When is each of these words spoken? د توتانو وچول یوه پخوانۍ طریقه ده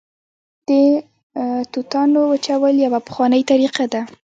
د 0.67 0.69
توتانو 1.73 2.19
وچول 2.31 2.73
یوه 2.85 2.99
پخوانۍ 3.07 3.41
طریقه 3.51 3.85
ده 3.93 4.01